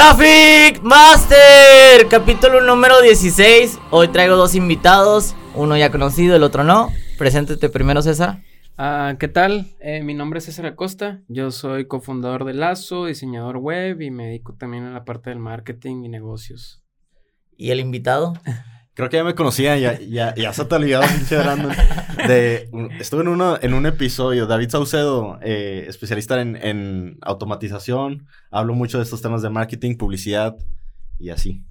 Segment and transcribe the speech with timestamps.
[0.00, 3.78] Traffic Master, capítulo número 16.
[3.90, 6.88] Hoy traigo dos invitados, uno ya conocido, el otro no.
[7.18, 8.42] Preséntate primero, César.
[8.78, 9.66] Ah, ¿Qué tal?
[9.78, 11.20] Eh, mi nombre es César Acosta.
[11.28, 15.38] Yo soy cofundador de Lazo, diseñador web y me dedico también a la parte del
[15.38, 16.82] marketing y negocios.
[17.58, 18.32] ¿Y el invitado?
[19.00, 21.38] Creo que ya me conocía, ya, ya, ya se te olvidado, pinche.
[22.28, 22.68] De,
[23.00, 28.98] estuve en, uno, en un episodio, David Saucedo, eh, especialista en, en, automatización, hablo mucho
[28.98, 30.54] de estos temas de marketing, publicidad
[31.18, 31.64] y así.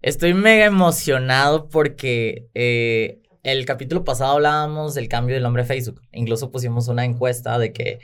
[0.00, 6.00] Estoy mega emocionado porque eh, el capítulo pasado hablábamos del cambio del nombre de Facebook.
[6.12, 7.98] Incluso pusimos una encuesta de que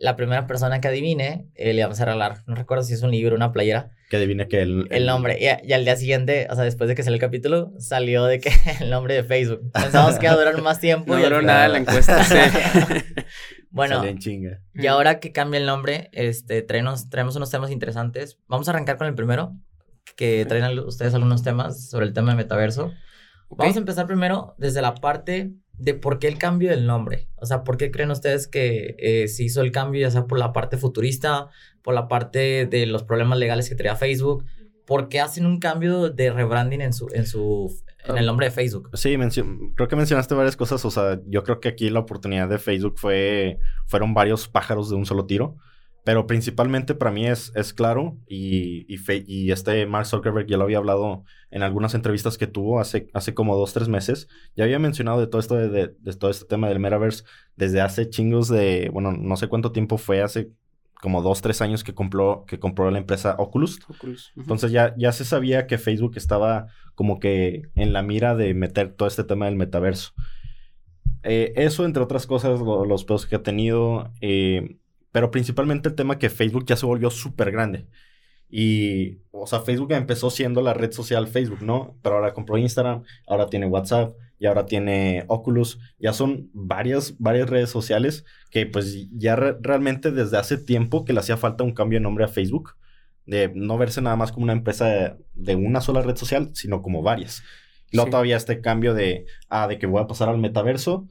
[0.00, 3.10] la primera persona que adivine eh, le vamos a regalar, no recuerdo si es un
[3.10, 5.04] libro o una playera, que adivine que el, el...
[5.04, 5.38] nombre.
[5.38, 8.50] Y, al día siguiente, o sea, después de que salió el capítulo, salió de que
[8.80, 9.70] el nombre de Facebook.
[9.72, 11.14] Pensamos que iba a durar más tiempo.
[11.14, 12.24] No duró nada la encuesta.
[13.70, 14.02] bueno,
[14.74, 18.38] y ahora que cambia el nombre, este, traemos, traemos unos temas interesantes.
[18.48, 19.54] Vamos a arrancar con el primero,
[20.16, 22.92] que traen ustedes algunos temas sobre el tema de metaverso.
[23.50, 27.28] Vamos a empezar primero desde la parte de por qué el cambio del nombre.
[27.36, 30.38] O sea, ¿por qué creen ustedes que eh, se hizo el cambio, ya sea por
[30.38, 31.48] la parte futurista,
[31.82, 34.44] por la parte de los problemas legales que traía Facebook?
[34.84, 37.72] ¿Por qué hacen un cambio de rebranding en su, en su,
[38.06, 38.90] en el nombre de Facebook?
[38.94, 39.16] Sí,
[39.74, 40.84] creo que mencionaste varias cosas.
[40.84, 44.96] O sea, yo creo que aquí la oportunidad de Facebook fue, fueron varios pájaros de
[44.96, 45.56] un solo tiro.
[46.08, 50.64] Pero principalmente para mí es, es claro y, y, y, este Mark Zuckerberg ya lo
[50.64, 54.26] había hablado en algunas entrevistas que tuvo hace, hace como dos, tres meses.
[54.56, 57.24] Ya había mencionado de todo esto de, de, todo este tema del metaverse
[57.56, 60.50] desde hace chingos de, bueno, no sé cuánto tiempo fue, hace
[60.94, 63.78] como dos, tres años que compró, que compró la empresa Oculus.
[63.86, 64.32] Oculus.
[64.34, 68.94] Entonces ya, ya se sabía que Facebook estaba como que en la mira de meter
[68.94, 70.14] todo este tema del metaverso.
[71.22, 74.10] Eh, eso, entre otras cosas, los pedos que ha tenido.
[74.22, 74.78] Eh,
[75.12, 77.86] pero principalmente el tema que Facebook ya se volvió súper grande.
[78.50, 81.96] Y, o sea, Facebook empezó siendo la red social Facebook, ¿no?
[82.02, 85.78] Pero ahora compró Instagram, ahora tiene WhatsApp y ahora tiene Oculus.
[85.98, 91.20] Ya son varias, varias redes sociales que pues ya realmente desde hace tiempo que le
[91.20, 92.76] hacía falta un cambio de nombre a Facebook.
[93.26, 97.02] De no verse nada más como una empresa de, una sola red social, sino como
[97.02, 97.42] varias.
[97.90, 101.06] Y luego todavía este cambio de, ah, de que voy a pasar al metaverso,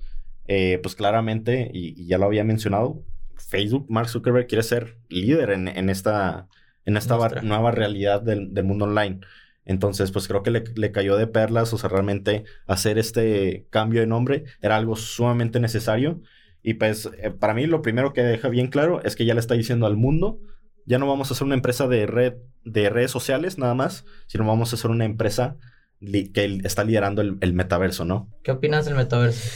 [0.48, 3.04] eh, pues claramente, y, y ya lo había mencionado,
[3.38, 6.48] Facebook, Mark Zuckerberg quiere ser líder en, en esta,
[6.86, 9.20] en esta nueva realidad del, del, mundo online.
[9.66, 14.00] Entonces, pues creo que le, le, cayó de perlas, o sea, realmente hacer este cambio
[14.00, 16.22] de nombre era algo sumamente necesario.
[16.64, 19.40] Y pues eh, para mí lo primero que deja bien claro es que ya le
[19.40, 20.40] está diciendo al mundo,
[20.86, 24.46] ya no vamos a ser una empresa de, red, de redes sociales nada más, sino
[24.46, 25.58] vamos a ser una empresa
[26.00, 28.30] que está liderando el, el metaverso, ¿no?
[28.44, 29.50] ¿Qué opinas del metaverso?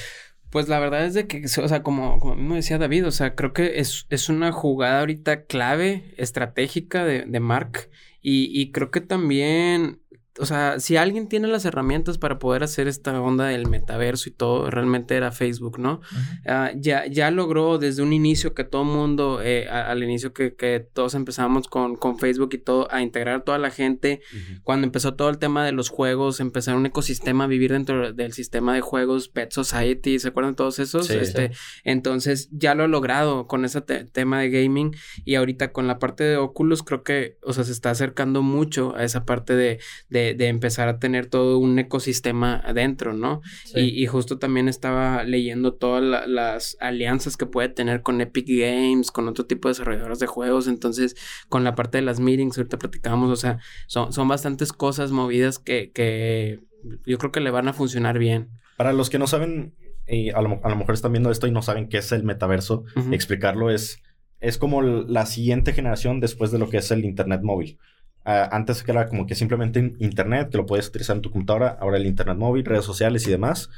[0.51, 3.53] Pues la verdad es de que, o sea, como, como decía David, o sea, creo
[3.53, 7.89] que es, es una jugada ahorita clave, estratégica de, de Mark.
[8.21, 10.00] Y, y creo que también
[10.39, 14.31] o sea, si alguien tiene las herramientas para poder hacer esta onda del metaverso y
[14.31, 16.01] todo, realmente era Facebook, ¿no?
[16.45, 20.85] Ah, ya, ya logró desde un inicio que todo mundo, eh, al inicio que, que,
[20.93, 24.21] todos empezamos con, con, Facebook y todo, a integrar a toda la gente,
[24.63, 28.73] cuando empezó todo el tema de los juegos, empezar un ecosistema, vivir dentro del sistema
[28.73, 31.09] de juegos, Pet Society, ¿se acuerdan todos esos?
[31.09, 31.51] este,
[31.83, 36.23] Entonces, ya lo ha logrado con ese tema de gaming y ahorita con la parte
[36.23, 40.20] de Oculus, creo que, o sea, se está acercando mucho a esa parte de de,
[40.29, 43.41] empezar a tener todo un ecosistema adentro, ¿no?
[43.75, 49.27] Y, justo también estaba leyendo todas las alianzas que puede tener con Epic Games, con
[49.27, 51.15] otro tipo de desarrolladores de juegos, entonces
[51.49, 55.59] con la parte de las meetings, ahorita platicábamos, o sea, son, son bastantes cosas movidas
[55.59, 56.59] que, que
[57.05, 58.49] yo creo que le van a funcionar bien.
[58.77, 59.75] Para los que no saben,
[60.07, 62.23] y a, lo, a lo mejor están viendo esto y no saben qué es el
[62.23, 64.01] metaverso, explicarlo es,
[64.39, 67.77] es como la siguiente generación después de lo que es el Internet móvil.
[68.23, 71.97] Uh, antes era como que simplemente internet, que lo puedes utilizar en tu computadora, ahora
[71.97, 73.69] el internet móvil, redes sociales y demás.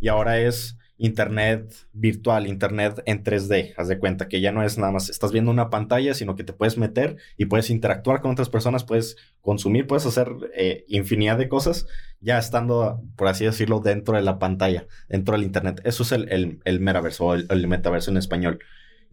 [0.00, 3.74] Y ahora es internet virtual, internet en 3D.
[3.76, 6.44] Haz de cuenta que ya no es nada más, estás viendo una pantalla, sino que
[6.44, 11.38] te puedes meter y puedes interactuar con otras personas, puedes consumir, puedes hacer eh, infinidad
[11.38, 11.86] de cosas
[12.20, 15.80] ya estando, por así decirlo, dentro de la pantalla, dentro del internet.
[15.84, 18.60] Eso es el, el, el metaverso o el metaverso en español.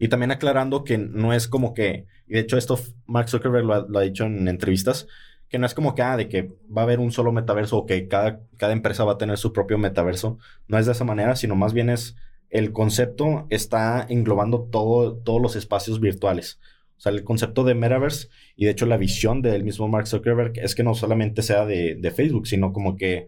[0.00, 3.98] Y también aclarando que no es como que, y de hecho esto Mark Zuckerberg lo
[3.98, 5.06] ha, dicho en entrevistas,
[5.50, 7.84] que no es como que, ah, de que va a haber un solo metaverso o
[7.84, 10.38] que cada, cada empresa va a tener su propio metaverso.
[10.68, 12.16] No es de esa manera, sino más bien es
[12.48, 16.58] el concepto está englobando todo, todos los espacios virtuales.
[16.96, 20.54] O sea, el concepto de metaverse y de hecho la visión del mismo Mark Zuckerberg
[20.60, 23.26] es que no solamente sea de, de Facebook, sino como que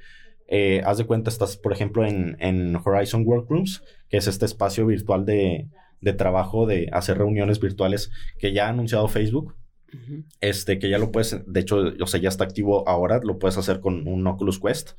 [0.49, 4.87] eh, haz de cuenta, estás, por ejemplo, en, en Horizon Workrooms, que es este espacio
[4.87, 5.69] virtual de,
[6.03, 9.55] de trabajo de hacer reuniones virtuales que ya ha anunciado Facebook.
[10.41, 13.59] Este, que ya lo puedes, de hecho, o sea, ya está activo ahora, lo puedes
[13.59, 14.93] hacer con un Oculus Quest.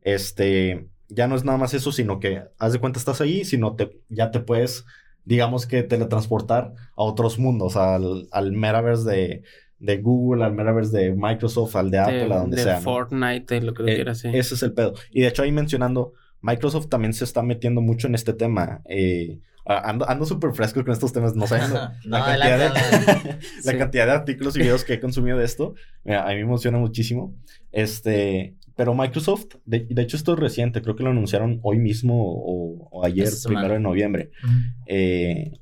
[0.00, 3.76] Este, ya no es nada más eso, sino que haz de cuenta estás ahí, sino
[3.76, 4.86] te, ya te puedes,
[5.24, 9.42] digamos que teletransportar a otros mundos, al, al metaverse de,
[9.78, 12.80] de Google, al metaverse de Microsoft, al de Apple, a donde de sea.
[12.80, 14.94] Fortnite, lo que eh, quieras, Ese es el pedo.
[15.10, 18.80] Y de hecho ahí mencionando, Microsoft también se está metiendo mucho en este tema.
[18.88, 21.58] Eh, ando, ando súper fresco con estos temas, no sé.
[22.04, 25.74] la, cantidad de, la cantidad de artículos y videos que he consumido de esto,
[26.06, 27.34] a mí me emociona muchísimo.
[27.72, 33.04] Este, pero Microsoft, de, hecho esto es reciente, creo que lo anunciaron hoy mismo o,
[33.04, 34.30] ayer, primero de noviembre.
[34.86, 35.52] Eh,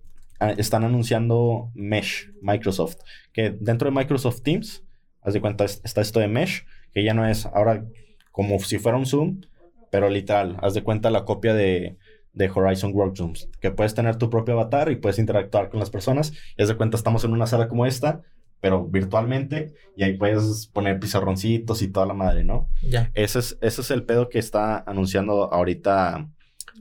[0.57, 2.99] están anunciando Mesh, Microsoft,
[3.33, 4.85] que dentro de Microsoft Teams,
[5.21, 7.85] haz de cuenta, está esto de Mesh, que ya no es ahora
[8.31, 9.41] como si fuera un Zoom,
[9.91, 11.97] pero literal, haz de cuenta la copia de,
[12.39, 16.33] de Horizon Workrooms, que puedes tener tu propio avatar y puedes interactuar con las personas.
[16.57, 18.23] Y haz de cuenta, estamos en una sala como esta,
[18.61, 22.69] pero virtualmente, y ahí puedes poner pizarroncitos y toda la madre, ¿no?
[22.81, 23.11] Ya.
[23.15, 26.31] Ese es, ese es el pedo que está anunciando ahorita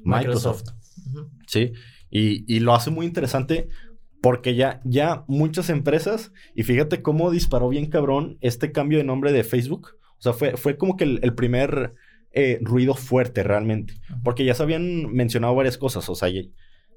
[0.03, 0.63] Microsoft.
[1.47, 1.73] Sí,
[2.11, 3.67] y, y, lo hace muy interesante
[4.21, 9.31] porque ya, ya muchas empresas, y fíjate cómo disparó bien cabrón este cambio de nombre
[9.31, 9.97] de Facebook.
[10.19, 11.95] O sea, fue, fue como que el primer
[12.31, 13.93] eh, ruido fuerte realmente.
[14.23, 16.07] Porque ya se habían mencionado varias cosas.
[16.09, 16.29] O sea,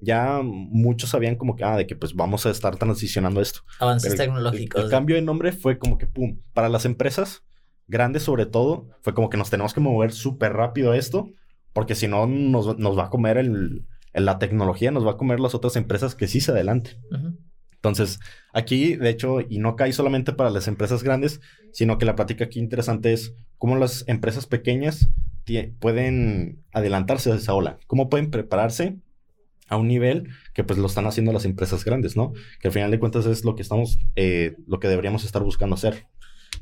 [0.01, 3.61] ya, muchos sabían como que, ah, de que pues vamos a estar transicionando esto.
[3.79, 4.85] Avances tecnológicos.
[4.85, 7.43] El, cambio de nombre fue como que, pum, para las empresas
[7.87, 11.29] grandes sobre todo, fue como que nos tenemos que mover súper rápido a esto,
[11.73, 13.85] porque si no nos, va a comer el,
[14.15, 16.99] la tecnología, nos va a comer las otras empresas que sí se adelanten.
[17.73, 18.21] Entonces,
[18.53, 21.41] aquí, de hecho, y no cae solamente para las empresas grandes,
[21.73, 25.11] sino que la plática aquí interesante es cómo las empresas pequeñas
[25.81, 28.97] pueden adelantarse a esa ola, cómo pueden prepararse
[29.69, 32.33] a un nivel que pues lo están haciendo las empresas grandes, ¿no?
[32.61, 35.75] Que al final de cuentas es lo que estamos, eh, lo que deberíamos estar buscando
[35.75, 36.07] hacer.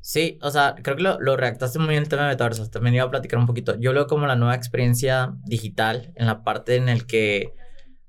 [0.01, 2.71] Sí, o sea, creo que lo, lo redactaste muy bien el tema de metaversos.
[2.71, 3.79] También iba a platicar un poquito.
[3.79, 7.55] Yo lo veo como la nueva experiencia digital en la parte en el que,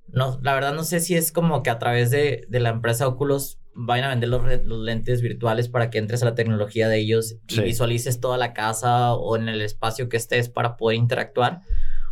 [0.08, 3.59] no, la verdad no sé si es como que a través de la empresa Oculus
[3.82, 7.38] vayan a vender los, los, lentes virtuales para que entres a la tecnología de ellos
[7.48, 11.62] y visualices toda la casa o en el espacio que estés para poder interactuar.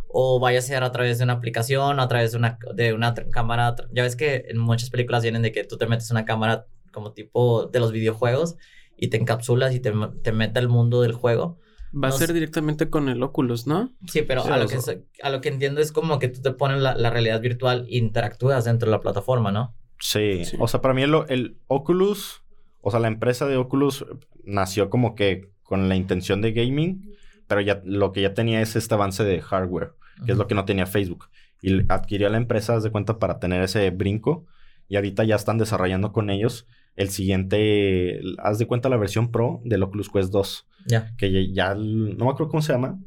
[0.08, 3.12] O vaya a ser a través de una aplicación, a través de una, de una
[3.14, 3.76] cámara.
[3.92, 7.12] Ya ves que en muchas películas vienen de que tú te metes una cámara como
[7.12, 8.56] tipo de los videojuegos
[8.96, 9.92] y te encapsulas y te,
[10.22, 11.58] te mete al mundo del juego.
[11.92, 13.92] Va a ser directamente con el Oculus, ¿no?
[14.06, 14.78] Sí, pero a, lo que,
[15.22, 17.98] a lo que entiendo es como que tú te pones la, la realidad virtual e
[17.98, 19.74] interactúas dentro de la plataforma, ¿no?
[19.98, 20.42] Sí.
[20.58, 22.42] O sea, para mí el, Oculus,
[22.80, 24.06] o sea, la empresa de Oculus
[24.44, 27.14] nació como que con la intención de gaming,
[27.46, 29.92] pero ya lo que ya tenía es este avance de hardware,
[30.24, 31.26] que es lo que no tenía Facebook.
[31.60, 34.46] Y adquirió la empresa, de cuenta, para tener ese brinco.
[34.88, 36.66] Y ahorita ya están desarrollando con ellos
[36.96, 40.66] el siguiente, haz de cuenta la versión Pro del Oculus Quest 2.
[40.86, 41.14] Ya.
[41.16, 42.98] Que ya, no me acuerdo cómo se llama.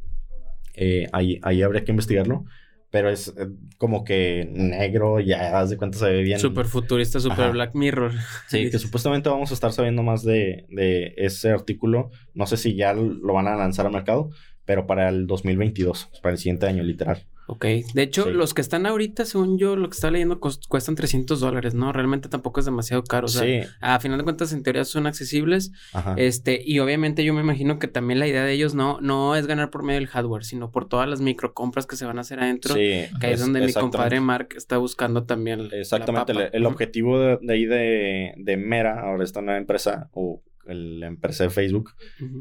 [0.73, 2.45] Eh, ahí, ahí habría que investigarlo
[2.91, 3.47] pero es eh,
[3.77, 6.39] como que negro, ya haz de cuenta se ve bien.
[6.39, 8.11] Súper futurista, súper Black Mirror.
[8.47, 12.11] Sí, que supuestamente vamos a estar sabiendo más de, de, ese artículo.
[12.33, 14.29] No sé si ya lo van a lanzar al mercado,
[14.65, 17.25] pero para el 2022, para el siguiente año, literal.
[17.51, 21.41] Ok, de hecho, los que están ahorita, según yo, lo que está leyendo, cuestan 300
[21.41, 21.91] dólares, ¿no?
[21.91, 23.25] Realmente tampoco es demasiado caro.
[23.25, 23.69] O sea, sí.
[23.81, 25.73] a final de cuentas, en teoría son accesibles.
[25.91, 26.15] Ajá.
[26.17, 29.47] Este, y obviamente yo me imagino que también la idea de ellos no, no es
[29.47, 32.21] ganar por medio del hardware, sino por todas las micro compras que se van a
[32.21, 32.73] hacer adentro.
[32.73, 35.67] Sí, que es, donde mi compadre Mark está buscando también.
[35.73, 41.43] Exactamente, el, objetivo de, ahí de, de Mera, ahora esta nueva empresa, o la empresa
[41.43, 41.91] de Facebook,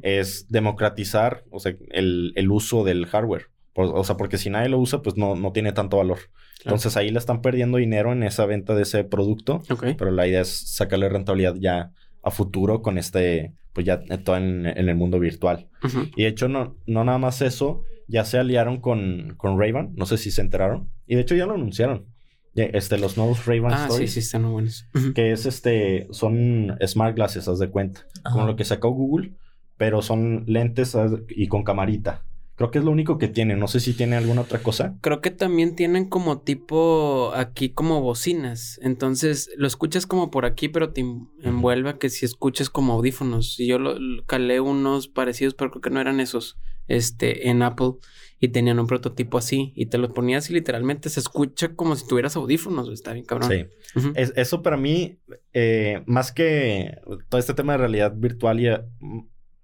[0.02, 3.49] es democratizar, o sea, el, el uso del hardware.
[3.75, 6.19] O, sea, porque si nadie lo usa, pues no, no tiene tanto valor.
[6.65, 9.62] Entonces ahí le están perdiendo dinero en esa venta de ese producto.
[9.97, 14.67] Pero la idea es sacarle rentabilidad ya a futuro con este, pues ya todo en,
[14.67, 15.69] el mundo virtual.
[16.17, 19.95] Y de hecho, no, no nada más eso, ya se aliaron con, con Ray-Ban.
[19.95, 20.91] No sé si se enteraron.
[21.07, 22.07] Y de hecho ya lo anunciaron.
[22.55, 24.87] Este, los nuevos Ray-Ban ah, sí, sí, están muy buenos.
[25.15, 28.07] Que es este, son smart glasses, haz de cuenta.
[28.25, 29.35] Como lo que sacó Google,
[29.77, 30.97] pero son lentes
[31.29, 32.25] y con camarita.
[32.61, 33.57] Creo que es lo único que tiene.
[33.57, 34.95] No sé si tiene alguna otra cosa.
[35.00, 38.79] Creo que también tienen como tipo aquí como bocinas.
[38.83, 41.02] Entonces lo escuchas como por aquí, pero te
[41.43, 43.59] envuelve a que si escuches como audífonos.
[43.59, 46.59] Y yo lo, calé unos parecidos, pero creo que no eran esos.
[46.87, 47.93] Este, en Apple.
[48.38, 49.73] Y tenían un prototipo así.
[49.75, 52.90] Y te los ponías y literalmente se escucha como si tuvieras audífonos.
[52.90, 53.50] Está bien cabrón.
[53.50, 54.12] Sí.
[54.14, 55.19] eso para mí,
[55.55, 56.99] eh, más que
[57.31, 58.69] todo este tema de realidad virtual y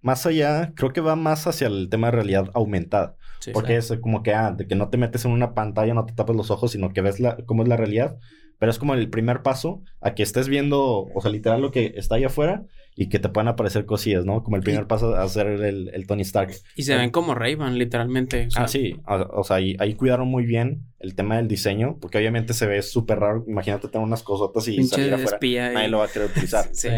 [0.07, 3.17] más allá, creo que va más hacia el tema de realidad aumentada.
[3.53, 6.15] porque es como que, ah, de que no te metes en una pantalla, no te
[6.15, 8.17] tapas los ojos, sino que ves la, cómo es la realidad.
[8.59, 11.93] pero es como el primer paso a que estés viendo, o sea, literal lo que
[11.97, 14.45] está ahí afuera y que te puedan aparecer cosillas, ¿no?
[14.45, 16.55] Como el primer paso a hacer el, el Tony Stark.
[16.77, 18.49] Y se ven como ray literalmente.
[18.55, 18.97] ah, sí.
[19.07, 23.19] O, sea, ahí, cuidaron muy bien el tema del diseño, porque obviamente se ve súper
[23.19, 23.45] raro.
[23.49, 25.39] Imagínate tener unas cosotas y salir afuera.
[25.73, 26.69] Nadie lo va a querer utilizar.
[26.73, 26.89] sí.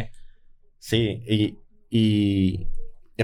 [0.78, 1.58] Sí, y,
[1.90, 2.68] y,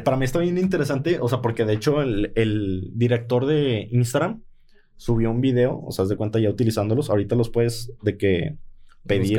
[0.02, 4.42] para mí está bien interesante, o sea, porque de hecho el, el director de Instagram
[4.96, 7.10] subió un video, o sea, de cuenta ya utilizándolos.
[7.10, 8.56] Ahorita los puedes de que
[9.06, 9.38] pedir.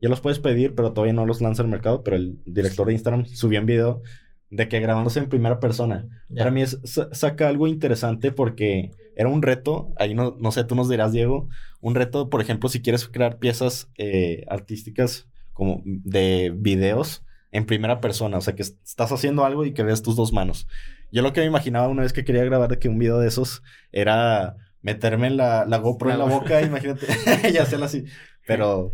[0.00, 2.02] Ya los puedes pedir, pero todavía no los lanza al mercado.
[2.02, 4.02] Pero el director de Instagram subió un video
[4.50, 6.06] de que grabándose en primera persona.
[6.36, 6.78] Para mí es,
[7.12, 9.92] saca algo interesante porque era un reto.
[9.96, 11.48] Ahí no, no sé, tú nos dirás, Diego.
[11.80, 18.00] Un reto, por ejemplo, si quieres crear piezas eh, artísticas como de videos en primera
[18.00, 18.36] persona.
[18.36, 20.66] O sea, que estás haciendo algo y que ves tus dos manos.
[21.12, 23.62] Yo lo que me imaginaba una vez que quería grabar que un video de esos
[23.92, 27.06] era meterme la, la GoPro en la boca, imagínate,
[27.52, 28.04] y hacerlo así.
[28.44, 28.92] Pero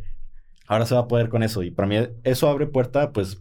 [0.66, 1.62] ahora se va a poder con eso.
[1.62, 3.40] Y para mí eso abre puerta, pues,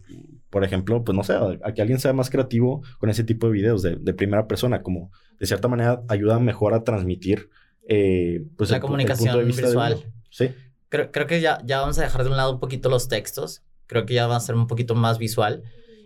[0.49, 3.53] por ejemplo, pues no sé, a, que alguien sea más creativo con ese tipo de
[3.53, 7.49] videos de, primera persona, como de cierta manera ayuda mejor a transmitir
[7.89, 9.97] eh, pues la comunicación visual.
[10.29, 10.51] sí.
[10.87, 13.61] Creo, creo que ya, ya vamos a dejar de un lado un poquito los textos.
[13.89, 15.63] Creo que ya va a ser un poquito más visual.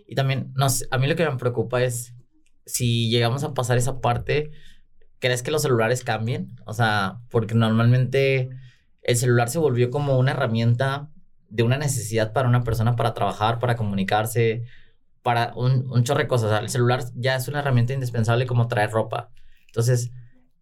[0.08, 2.14] Y también, no sé, a mí lo que me preocupa es
[2.66, 4.50] si llegamos a pasar esa parte
[5.24, 6.54] ¿crees que los celulares cambien?
[6.66, 8.50] O sea, porque normalmente
[9.00, 11.08] el celular se volvió como una herramienta
[11.48, 14.64] de una necesidad para una persona para trabajar, para comunicarse,
[15.22, 16.48] para un, un chorro de cosas.
[16.48, 19.30] O sea, el celular ya es una herramienta indispensable como traer ropa.
[19.68, 20.12] Entonces,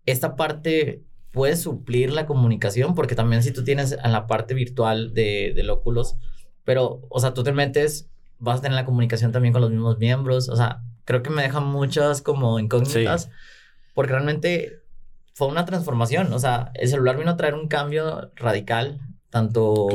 [0.07, 1.03] esta parte
[1.33, 5.71] puede suplir la comunicación, porque también si tú tienes en la parte virtual de, del
[5.71, 6.15] óculos,
[6.65, 9.99] pero, o sea, tú te metes, vas a tener la comunicación también con los mismos
[9.99, 10.49] miembros.
[10.49, 13.31] O sea, creo que me dejan muchas como incógnitas
[13.95, 14.81] porque realmente
[15.35, 16.33] fue una transformación.
[16.33, 19.01] O sea, el celular vino a traer un cambio radical,
[19.31, 19.89] tanto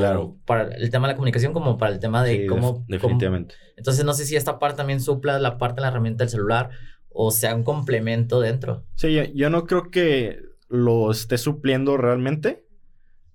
[0.45, 2.85] para el tema de la comunicación como para el tema de cómo...
[2.87, 3.55] definitivamente.
[3.75, 6.71] Entonces, no sé si esta parte también supla la parte de la herramienta del celular
[7.19, 8.85] o sea un complemento dentro.
[8.95, 12.63] Sí, yo, no creo que lo esté supliendo realmente.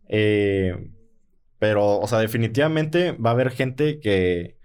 [0.09, 0.92] Eh,
[1.63, 4.57] pero, o sea, definitivamente va a haber gente que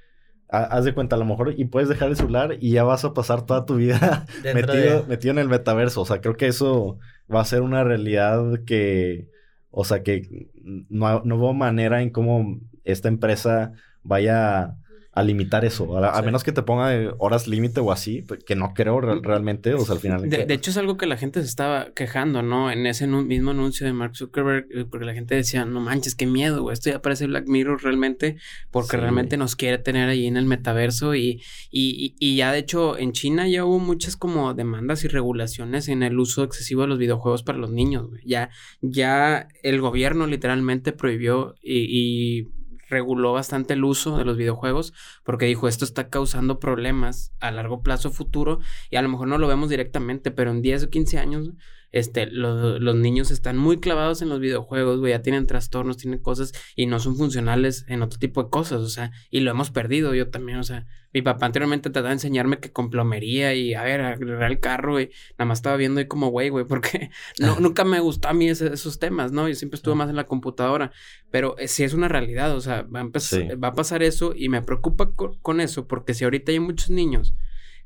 [0.50, 3.13] haz de cuenta, a lo mejor, y puedes dejar el celular y ya vas a
[3.13, 4.25] pasar toda tu vida
[4.56, 6.01] metido, metido en el metaverso.
[6.01, 6.98] O sea, creo que eso
[7.32, 9.30] va a ser una realidad que,
[9.70, 10.50] o sea, que
[10.89, 14.75] no, no hubo manera en cómo esta empresa vaya
[15.17, 15.97] a limitar eso.
[15.97, 19.74] A, menos que te ponga horas límite o así, pues, que no creo realmente.
[19.74, 20.29] O sea, al final.
[20.29, 22.69] De, hecho, es algo que la gente se estaba quejando, ¿no?
[22.69, 26.27] En ese mismo anuncio de Mark Zuckerberg, eh, porque la gente decía, no manches, qué
[26.27, 26.74] miedo, güey.
[26.74, 28.38] Esto ya parece Black Mirror realmente,
[28.69, 31.15] porque realmente nos quiere tener ahí en el metaverso.
[31.15, 35.88] Y, y, y, ya, de hecho, en China ya hubo muchas como demandas y regulaciones
[35.88, 38.21] en el uso excesivo de los videojuegos para los niños, güey.
[38.24, 42.50] Ya, ya el gobierno literalmente prohibió y
[42.89, 47.82] reguló bastante el uso de los videojuegos porque dijo esto está causando problemas a largo
[47.82, 51.17] plazo futuro y a lo mejor no lo vemos directamente, pero en 10 o 15
[51.20, 51.51] años
[51.91, 56.53] este, los niños están muy clavados en los videojuegos, güey, ya tienen trastornos, tienen cosas
[56.75, 60.13] y no son funcionales en otro tipo de cosas, o sea, y lo hemos perdido
[60.13, 63.84] yo también, o sea, mi papá anteriormente trataba de enseñarme que con plomería y, a
[63.84, 67.60] ver, arreglar el carro, güey, nada más estaba viendo ahí como, güey, güey, porque no,
[67.60, 69.48] nunca me gustó a mí esos temas, ¿no?
[69.48, 70.91] Yo siempre estuve más en la computadora,
[71.32, 74.50] pero eh, sí es una realidad, o sea, va a, va a pasar eso y
[74.50, 77.34] me preocupa con eso, porque si ahorita hay muchos niños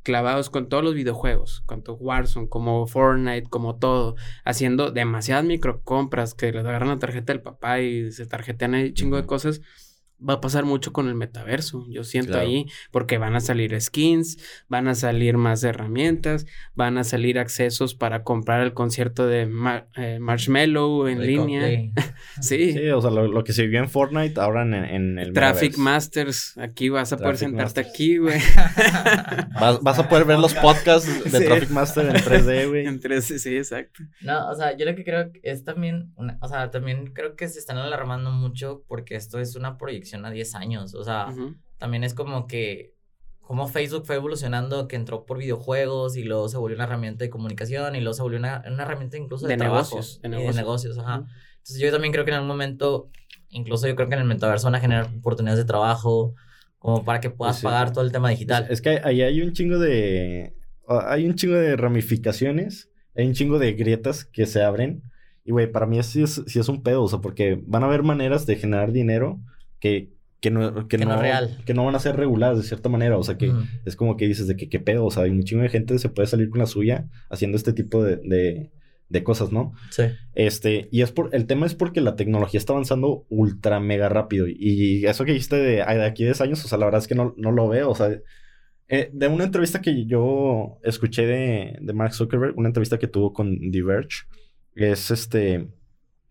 [0.03, 4.15] clavados con todos los videojuegos, tanto Warzone como Fortnite, como todo,
[4.45, 9.17] haciendo demasiadas microcompras que les agarran la tarjeta del papá y se tarjetean ahí chingo
[9.17, 9.61] de cosas
[10.27, 14.37] va a pasar mucho con el metaverso, yo siento ahí, porque van a salir skins,
[14.67, 19.49] van a salir más herramientas, van a salir accesos para comprar el concierto de
[19.95, 21.91] eh, Marshmallow en línea.
[22.41, 22.73] sí.
[22.73, 22.89] sí.
[22.89, 27.11] o sea, lo, que se vivió en Fortnite ahora en, el Traffic Masters, aquí vas
[27.13, 28.39] a poder sentarte aquí, güey.
[29.59, 32.85] vas, a poder ver los podcasts de Traffic Master en 3D, güey.
[32.85, 34.03] En 3D, sí, exacto.
[34.21, 37.59] No, o sea, yo lo que creo es también, o sea, también creo que se
[37.59, 40.93] están alarmando mucho porque esto es una proyección a 10 años.
[40.95, 41.33] O sea,
[41.77, 42.93] también es como que
[43.51, 47.29] como Facebook fue evolucionando, que entró por videojuegos y luego se volvió una herramienta de
[47.29, 50.21] comunicación y luego se volvió una, una herramienta incluso de, negocios.
[50.21, 51.25] De negocios, ajá.
[51.57, 53.09] Entonces yo también creo que en algún momento,
[53.49, 56.33] incluso yo creo que en el metaverso van a generar oportunidades de trabajo
[56.79, 58.67] como para que puedas pues pagar todo el tema digital.
[58.69, 60.55] Es, que ahí hay un chingo de...
[60.87, 65.03] Hay un chingo de ramificaciones, hay un chingo de grietas que se abren.
[65.43, 67.87] Y, güey, para mí sí es, sí es un pedo, o sea, porque van a
[67.87, 69.41] haber maneras de generar dinero
[69.81, 71.21] que, que no, que, no,
[71.65, 73.17] que no van a ser reguladas de cierta manera.
[73.17, 73.51] O sea, que
[73.83, 75.05] es como que dices de que qué pedo.
[75.05, 77.57] O sea, hay un chingo de gente que se puede salir con la suya haciendo
[77.57, 78.71] este tipo de,
[79.11, 79.73] de cosas, ¿no?
[79.89, 80.03] Sí.
[80.35, 84.47] Este, y es por, el tema es porque la tecnología está avanzando ultra mega rápido.
[84.47, 87.15] Y eso que dijiste de, de aquí 10 años, o sea, la verdad es que
[87.15, 87.89] no, no lo veo.
[87.89, 88.09] O sea,
[88.87, 93.33] eh, de una entrevista que yo escuché de, de, Mark Zuckerberg, una entrevista que tuvo
[93.33, 94.25] con Diverge,
[94.75, 95.67] es este.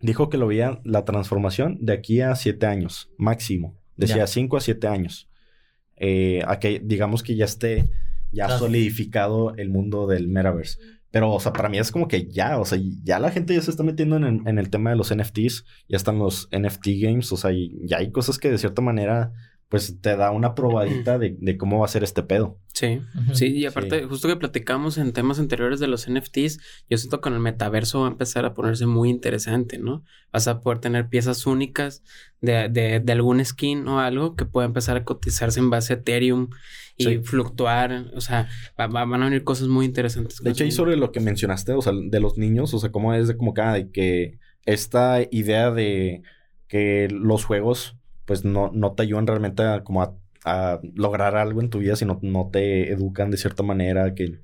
[0.01, 3.77] Dijo que lo veía la transformación de aquí a 7 años, máximo.
[3.97, 5.29] Decía 5 a 7 años.
[5.97, 7.91] Eh, a que digamos que ya esté
[8.33, 10.79] ya solidificado el mundo del metaverse.
[11.11, 13.61] Pero, o sea, para mí es como que ya, o sea, ya la gente ya
[13.61, 17.33] se está metiendo en, en el tema de los NFTs, ya están los NFT games,
[17.33, 19.33] o sea, ya hay cosas que de cierta manera
[19.71, 22.59] pues te da una probadita de, de, cómo va a ser este pedo.
[22.75, 23.01] Sí,
[23.33, 26.59] sí, y aparte, justo que platicamos en temas anteriores de los NFTs,
[26.89, 30.05] yo siento que con el metaverso va a empezar a ponerse muy interesante, ¿no?
[30.33, 32.03] Vas a poder tener piezas únicas
[32.41, 35.97] de, de, de algún skin o algo que pueda empezar a cotizarse en base a
[35.97, 36.51] Ethereum
[36.97, 40.39] y fluctuar, o sea, van a venir cosas muy interesantes.
[40.43, 43.15] De hecho, y sobre lo que mencionaste, o sea, de los niños, o sea, cómo
[43.15, 46.23] es de como cada, de que esta idea de
[46.67, 47.97] que los juegos
[48.31, 50.05] pues no, no te ayudan realmente a, como
[50.45, 54.39] a, lograr algo en tu vida, sino no te educan de cierta manera que,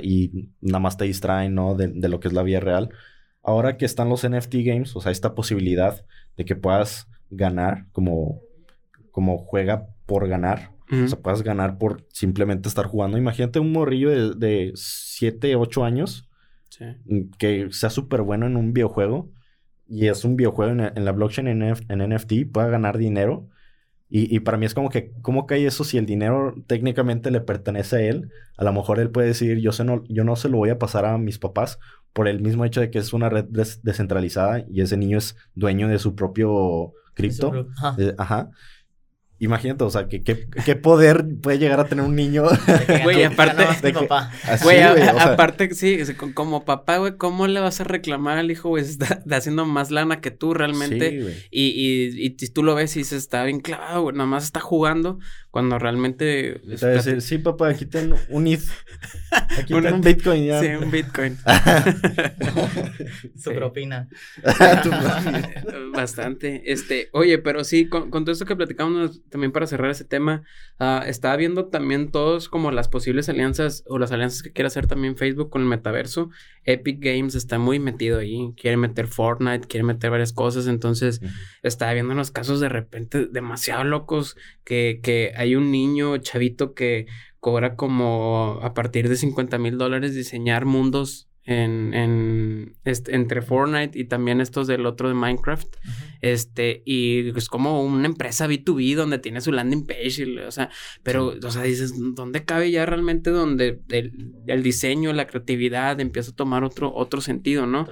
[0.00, 1.74] y nada más te distraen, ¿no?
[1.74, 2.90] De, lo que es la vida real.
[3.42, 6.04] Ahora que están los NFT games, o sea, esta posibilidad
[6.36, 8.42] de que puedas ganar como,
[9.10, 10.70] como juega por ganar.
[10.88, 13.18] O sea, puedas ganar por simplemente estar jugando.
[13.18, 16.30] Imagínate un morrillo de, 7, 8 años
[17.40, 19.32] que sea súper bueno en un videojuego
[19.88, 23.48] y es un videojuego en, la blockchain en, en, NFT, pueda ganar dinero.
[24.08, 27.40] Y, y, para mí es como que, ¿cómo cae eso si el dinero técnicamente le
[27.40, 28.30] pertenece a él?
[28.56, 30.78] A lo mejor él puede decir, yo, sé no, yo no se lo voy a
[30.78, 31.78] pasar a mis papás
[32.12, 33.46] por el mismo hecho de que es una red
[33.82, 37.68] descentralizada y ese niño es dueño de su propio cripto.
[38.16, 38.50] Ajá.
[39.38, 42.44] Imagínate, o sea, ¿qué, qué, poder puede llegar a tener un niño?
[43.02, 44.30] Güey, aparte, de papá.
[44.62, 45.98] Güey, aparte, sí,
[46.32, 48.82] como papá, güey, ¿cómo le vas a reclamar al hijo, güey?
[48.84, 51.10] Está haciendo más lana que tú realmente.
[51.10, 51.34] Sí, güey.
[51.50, 54.60] Y, y, y, tú lo ves y se está bien clavado, güey, nada más está
[54.60, 55.18] jugando
[55.56, 56.60] cuando realmente...
[56.78, 58.60] Te decir, sí, papá, aquí tengo un ETH.
[59.58, 60.60] Aquí tengo un Bitcoin ya.
[60.60, 61.38] Sí, un Bitcoin.
[63.36, 64.06] Su propina.
[65.94, 66.70] Bastante.
[66.70, 70.42] Este, oye, pero sí, con, con todo esto que platicamos también para cerrar ese tema,
[70.78, 74.86] uh, estaba viendo también todos como las posibles alianzas o las alianzas que quiere hacer
[74.86, 76.28] también Facebook con el metaverso.
[76.64, 81.20] Epic Games está muy metido ahí, quiere meter Fortnite, quiere meter varias cosas, entonces
[81.62, 87.06] estaba viendo unos casos de repente demasiado locos que, que hay un niño chavito que
[87.40, 93.96] cobra como a partir de 50 mil dólares diseñar mundos en, en este, entre Fortnite
[93.96, 95.76] y también estos del otro de Minecraft.
[96.20, 100.70] Este, y es como una empresa B2B donde tiene su landing page, o sea,
[101.04, 106.32] pero, o sea, dices, ¿dónde cabe ya realmente donde el, el, diseño, la creatividad empieza
[106.32, 107.86] a tomar otro, otro sentido, ¿no?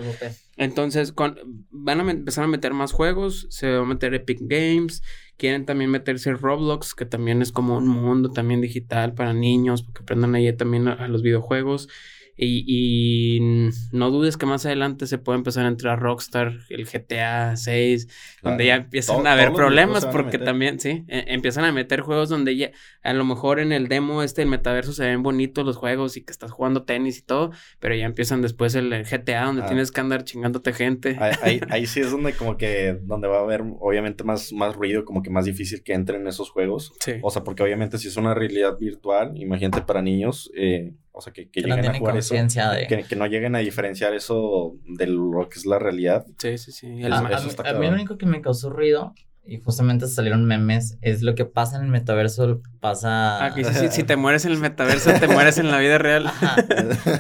[0.57, 1.39] Entonces, con,
[1.71, 5.03] van a empezar a meter más juegos, se va a meter Epic Games,
[5.37, 10.03] quieren también meterse Roblox, que también es como un mundo también digital para niños, porque
[10.03, 11.89] aprendan ahí también a los videojuegos.
[12.37, 13.39] Y,
[13.93, 18.09] no dudes que más adelante se puede empezar a entrar Rockstar, el GTA 6,
[18.43, 22.57] donde ya empiezan a haber problemas, porque también, sí, e, empiezan a meter juegos donde
[22.57, 22.71] ya,
[23.03, 26.25] a lo mejor en el demo este, el metaverso se ven bonitos los juegos y
[26.25, 29.67] que estás jugando tenis y todo, pero ya empiezan después el GTA, donde ah.
[29.67, 31.17] tienes que andar chingándote gente.
[31.21, 35.05] Ahí, ahí, sí es donde como que, donde va a haber obviamente más, más ruido,
[35.05, 36.93] como que más difícil que entren esos juegos.
[37.01, 37.13] Sí.
[37.23, 41.33] O sea, porque obviamente si es una realidad virtual, imagínate para niños, eh, o sea,
[41.33, 42.35] que, que, lleguen a jugar eso.
[42.35, 46.27] Que, no lleguen a diferenciar eso de lo que es la realidad.
[46.39, 46.87] Sí, sí, sí.
[47.05, 49.15] a, mí lo único que me causó ruido,
[49.47, 53.45] y justamente salieron memes, es lo que pasa en el metaverso, pasa...
[53.45, 56.27] Ah, que si, si, te mueres en el metaverso, te mueres en la vida real.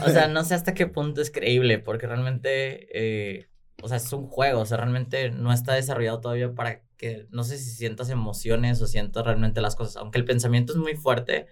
[0.04, 2.88] O sea, no sé hasta qué punto es creíble, porque realmente...
[2.92, 3.46] Eh,
[3.82, 7.44] o sea, es un juego, o sea, realmente no está desarrollado todavía para que, no
[7.44, 11.46] sé si sientas emociones o sientas realmente las cosas, aunque el pensamiento es muy fuerte,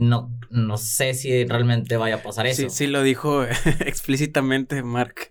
[0.00, 2.62] no, no sé si realmente vaya a pasar eso.
[2.62, 3.44] Sí, sí lo dijo
[3.80, 5.28] explícitamente Mark.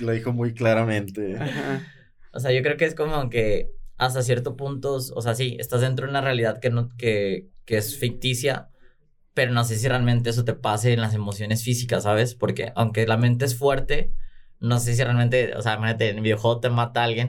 [0.00, 1.38] lo dijo muy claramente.
[2.32, 5.80] O sea, yo creo que es como que hasta cierto punto, o sea, sí, estás
[5.80, 8.68] dentro de una realidad que, no, que, que es ficticia,
[9.34, 12.34] pero no sé si realmente eso te pase en las emociones físicas, ¿sabes?
[12.34, 14.12] Porque aunque la mente es fuerte,
[14.60, 17.28] no sé si realmente, o sea, imagínate, en el videojuego te mata alguien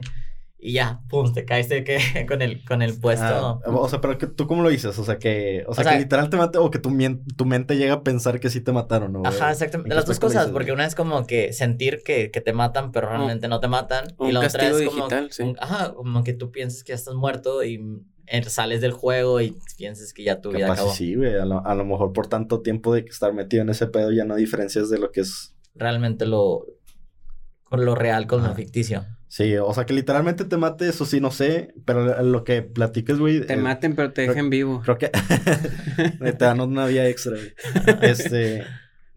[0.58, 3.24] y ya, pum, te caíste que, con, el, con el puesto.
[3.24, 5.98] Ah, o sea, pero que, tú cómo lo dices, o sea, que, o sea, que
[5.98, 6.90] literal te mate o que tu,
[7.36, 9.22] tu mente llega a pensar que sí te mataron, ¿no?
[9.24, 9.94] Ajá, exactamente.
[9.94, 13.48] Las dos cosas, porque una es como que sentir que, que te matan, pero realmente
[13.48, 14.14] no te matan.
[14.20, 15.54] y la otra es como, digital, sí.
[15.58, 18.02] ajá, como que tú piensas que ya estás muerto y
[18.48, 20.92] sales del juego y piensas que ya tu vida acabó.
[20.92, 23.86] Sí, güey, a lo, a lo mejor por tanto tiempo de estar metido en ese
[23.86, 26.66] pedo ya no diferencias de lo que es realmente lo,
[27.68, 29.04] con lo real con lo ficticio.
[29.28, 33.18] Sí, o sea que literalmente te mate, eso sí, no sé, pero lo que platiques,
[33.18, 33.40] güey.
[33.44, 34.80] Te maten, pero te dejen vivo.
[34.84, 35.10] Creo que
[36.20, 37.52] te dan una vía extra, güey.
[38.02, 38.62] este,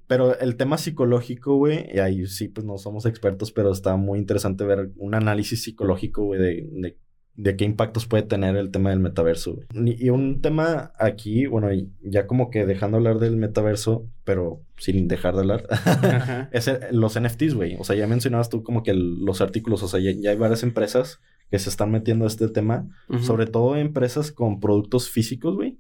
[0.08, 4.18] pero el tema psicológico, güey, y ahí sí, pues no somos expertos, pero está muy
[4.18, 6.98] interesante ver un análisis psicológico, güey, de, de,
[7.44, 9.60] qué impactos puede tener el tema del metaverso.
[9.74, 11.70] Y un tema aquí, bueno,
[12.02, 15.68] ya como que dejando hablar del metaverso, pero sin dejar de hablar,
[16.52, 17.78] es los NFTs, güey.
[17.80, 21.20] O sea, ya mencionabas tú como que los artículos, o sea, ya, hay varias empresas
[21.50, 22.88] que se están metiendo a este tema,
[23.22, 25.80] sobre todo empresas con productos físicos, güey.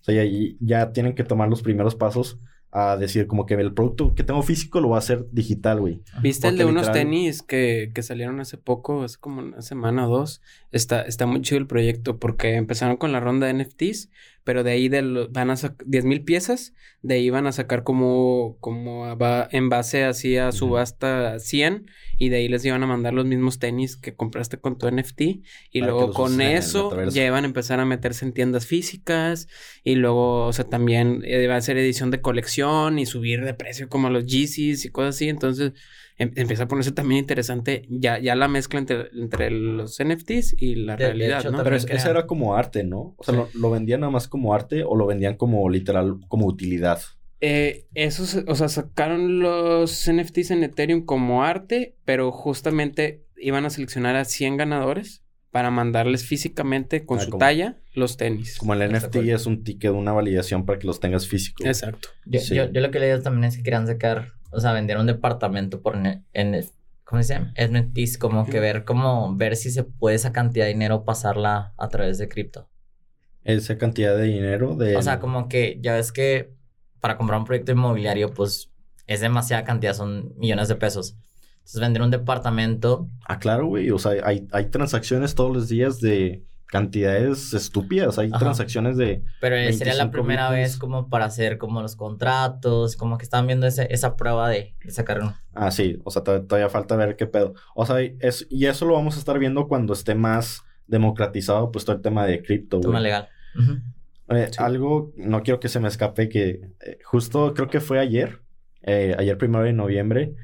[0.00, 2.38] O sea, ya, ya tienen que tomar los primeros pasos
[2.78, 6.02] a decir como que el producto que tengo físico lo voy a hacer digital, güey.
[6.20, 10.10] ¿Viste el de unos tenis que, que, salieron hace poco, hace como una semana o
[10.10, 10.42] dos?
[10.72, 14.10] Está, está muy chido el proyecto porque empezaron con la ronda de NFTs
[14.46, 17.82] pero de ahí de van a sacar 10 mil piezas, de ahí van a sacar
[17.82, 22.86] como, como va en base así a subasta 100 y de ahí les iban a
[22.86, 25.20] mandar los mismos tenis que compraste con tu NFT
[25.72, 29.48] y luego con eso ya iban a empezar a meterse en tiendas físicas
[29.82, 33.52] y luego, o sea, también eh, va a ser edición de colección y subir de
[33.52, 35.72] precio como los Yeezys y cosas así, entonces
[36.18, 40.76] Em, empieza a ponerse también interesante ya, ya la mezcla entre, entre los NFTs y
[40.76, 41.62] la realidad, ¿no?
[41.62, 43.14] Pero eso era como arte, ¿no?
[43.18, 47.02] O sea, lo, vendían nada más como arte o lo vendían como literal, como utilidad?
[47.42, 53.70] Eh, esos, o sea, sacaron los NFTs en Ethereum como arte, pero justamente iban a
[53.70, 58.56] seleccionar a 100 ganadores para mandarles físicamente con ah, su talla los tenis.
[58.56, 61.66] Como el NFT es un ticket, una validación para que los tengas físicos.
[61.66, 62.08] Exacto.
[62.24, 65.06] Yo, yo, yo, lo que leí también es que querían sacar o sea, vender un
[65.06, 66.64] departamento por en,
[67.04, 67.52] ¿cómo se llama?
[67.58, 71.88] NFTs, como que ver cómo ver si se puede esa cantidad de dinero pasarla a
[71.88, 72.66] través de cripto.
[73.44, 76.54] Esa cantidad de dinero de O sea, como que ya ves que
[77.00, 78.72] para comprar un proyecto inmobiliario pues
[79.06, 81.18] es demasiada cantidad, son millones de pesos.
[81.58, 83.10] Entonces vender un departamento.
[83.26, 88.18] Ah, claro, güey, o sea, hay, hay transacciones todos los días de cantidades estúpidas.
[88.18, 89.22] Hay transacciones de.
[89.40, 93.66] Pero sería la primera vez como para hacer como los contratos, como que estaban viendo
[93.66, 95.36] esa prueba de, sacar uno.
[95.54, 95.98] Ah, sí.
[96.04, 97.54] O sea, todavía falta ver qué pedo.
[97.74, 101.84] O sea, es, y eso lo vamos a estar viendo cuando esté más democratizado, pues
[101.84, 102.80] todo el tema de cripto.
[102.80, 103.28] Tema legal.
[104.58, 108.42] Algo, no quiero que se me escape, que eh, justo creo que fue ayer,
[108.82, 110.34] eh, ayer primero de noviembre,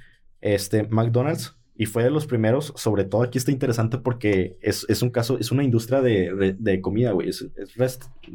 [0.41, 5.11] este, McDonald's y fue de los primeros, sobre todo aquí está interesante porque es, un
[5.11, 7.49] caso, es una industria de, comida, güey, es,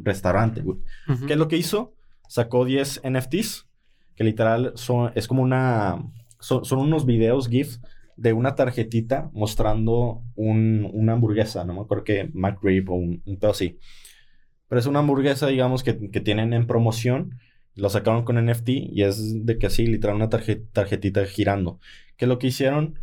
[0.02, 0.78] restaurante, güey.
[1.26, 1.94] ¿Qué es lo que hizo?
[2.28, 3.68] Sacó 10 NFTs,
[4.16, 6.04] que literal son, es como una,
[6.40, 7.78] son, unos videos GIF
[8.16, 13.52] de una tarjetita mostrando una hamburguesa, no me acuerdo que McRib o un, un pedo
[13.52, 13.78] así.
[14.68, 17.38] Pero es una hamburguesa, digamos, que, tienen en promoción.
[17.74, 21.80] Lo sacaron con NFT y es de que así, literal, una tarjetita girando.
[22.16, 22.98] ¿Qué es lo que hicieron?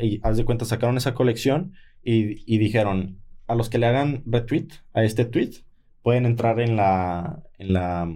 [0.00, 4.68] Y haz de cuenta, sacaron esa colección y, dijeron, a los que le hagan retweet
[4.92, 5.64] a este tweet,
[6.02, 7.42] pueden entrar en la...
[7.58, 8.08] En la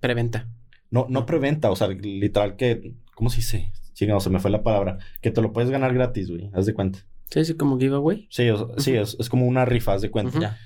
[0.00, 0.48] preventa.
[0.90, 2.94] No, no preventa, o sea, literal que...
[3.14, 3.72] ¿Cómo se dice?
[3.94, 4.98] Sí, no, se me fue la palabra.
[5.20, 6.50] Que te lo puedes ganar gratis, güey.
[6.52, 7.00] Haz de cuenta.
[7.30, 8.28] Sí, sí, como giveaway.
[8.30, 10.56] Sí, sí, es, es, como una rifa, haz de cuenta.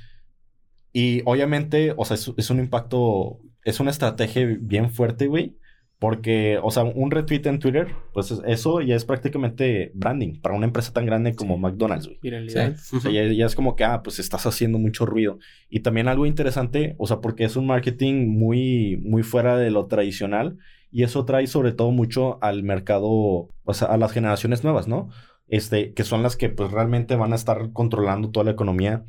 [0.93, 5.57] Y obviamente, o sea, es, es, un impacto, es una estrategia bien fuerte, güey.
[6.03, 10.67] Porque, o sea, un retweet en Twitter, pues eso ya es prácticamente branding para una
[10.67, 12.19] empresa tan grande como McDonald's, güey.
[12.21, 12.75] Viralidad.
[12.93, 15.39] O sea, ya, es como que, ah, pues estás haciendo mucho ruido.
[15.71, 19.87] Y también algo interesante, o sea, porque es un marketing muy, muy fuera de lo
[19.87, 20.59] tradicional.
[20.91, 25.09] Y eso trae sobre todo mucho al mercado, o sea, a las generaciones nuevas, ¿no?
[25.47, 29.05] Este, que son las que pues realmente van a estar controlando toda la economía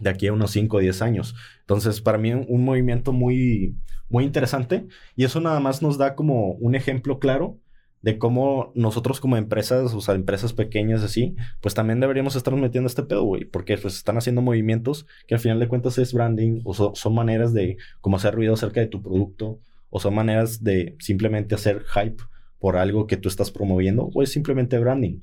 [0.00, 1.34] de aquí a unos 5 o 10 años.
[1.60, 3.76] Entonces, para mí un movimiento muy,
[4.08, 7.58] muy interesante y eso nada más nos da como un ejemplo claro
[8.02, 12.86] de cómo nosotros como empresas, o sea, empresas pequeñas así, pues también deberíamos estar metiendo
[12.86, 16.60] este pedo, güey, porque pues están haciendo movimientos que al final de cuentas es branding
[16.64, 20.96] o son maneras de como hacer ruido acerca de tu producto o son maneras de
[20.98, 22.22] simplemente hacer hype
[22.58, 25.20] por algo que tú estás promoviendo o es simplemente branding.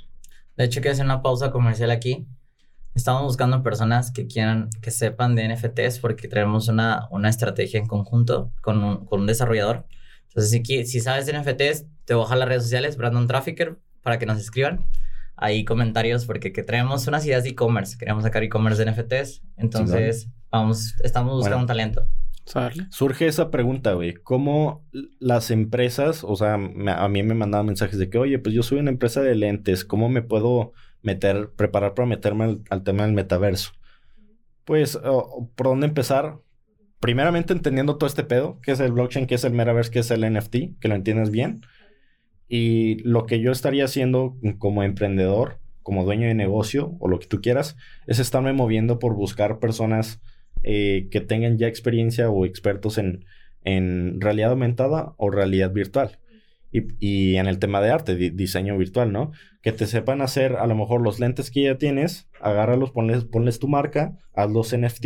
[0.57, 2.25] De hecho, quiero hacer una pausa comercial aquí
[2.93, 7.87] Estamos buscando personas que quieran, que sepan de NFTs porque tenemos una, una estrategia en
[7.87, 9.85] conjunto con un, con un desarrollador.
[10.27, 14.19] Entonces, si, si sabes de NFTs, te voy a las redes sociales, Brandon Trafficker, para
[14.19, 14.85] que nos escriban
[15.35, 17.97] ahí comentarios porque que traemos unas ideas de e-commerce.
[17.97, 19.41] Queremos sacar e-commerce de NFTs.
[19.57, 22.07] Entonces, vamos, estamos buscando un talento.
[22.89, 24.13] Surge esa pregunta, güey.
[24.13, 24.85] ¿Cómo
[25.19, 28.79] las empresas, o sea, a mí me mandaban mensajes de que, oye, pues yo soy
[28.79, 33.71] una empresa de lentes, ¿cómo me puedo meter, preparar para meterme al, tema del metaverso.
[34.65, 36.37] Pues, ¿por dónde empezar?
[36.99, 40.11] Primeramente entendiendo todo este pedo, que es el blockchain, que es el metaverse, que es
[40.11, 41.61] el NFT, que lo entiendes bien.
[42.47, 47.27] Y lo que yo estaría haciendo como emprendedor, como dueño de negocio o lo que
[47.27, 47.75] tú quieras,
[48.07, 50.21] es estarme moviendo por buscar personas
[50.63, 53.25] eh, que tengan ya experiencia o expertos en,
[53.63, 56.19] en realidad aumentada o realidad virtual.
[56.71, 59.31] Y, en el tema de arte, diseño virtual, ¿no?
[59.61, 63.59] Que te sepan hacer a lo mejor los lentes que ya tienes, agárralos, ponles, ponles
[63.59, 65.05] tu marca, hazlos NFT,